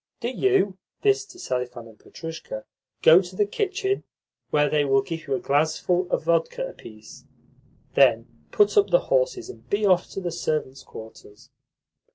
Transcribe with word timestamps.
"Do 0.19 0.29
you" 0.31 0.79
(this 1.03 1.25
to 1.25 1.37
Selifan 1.37 1.87
and 1.87 1.99
Petrushka) 1.99 2.65
"go 3.03 3.21
to 3.21 3.35
the 3.35 3.45
kitchen, 3.45 4.03
where 4.49 4.67
they 4.67 4.83
will 4.83 5.03
give 5.03 5.27
you 5.27 5.35
a 5.35 5.39
glassful 5.39 6.07
of 6.09 6.23
vodka 6.23 6.65
apiece. 6.67 7.23
Then 7.93 8.25
put 8.51 8.77
up 8.77 8.89
the 8.89 9.11
horses, 9.13 9.47
and 9.47 9.69
be 9.69 9.85
off 9.85 10.09
to 10.13 10.19
the 10.19 10.31
servants' 10.31 10.81
quarters." 10.81 11.51